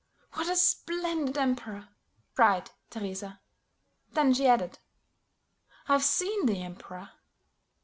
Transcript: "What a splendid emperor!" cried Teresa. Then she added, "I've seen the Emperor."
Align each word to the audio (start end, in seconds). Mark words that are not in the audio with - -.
"What 0.33 0.49
a 0.49 0.55
splendid 0.55 1.37
emperor!" 1.37 1.89
cried 2.35 2.71
Teresa. 2.89 3.39
Then 4.13 4.33
she 4.33 4.47
added, 4.47 4.79
"I've 5.87 6.03
seen 6.03 6.47
the 6.47 6.63
Emperor." 6.63 7.11